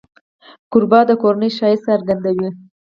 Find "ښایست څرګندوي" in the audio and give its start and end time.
1.57-2.49